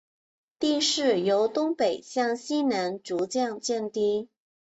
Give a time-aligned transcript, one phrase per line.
[0.57, 4.29] 地势由东北向西南逐渐降低。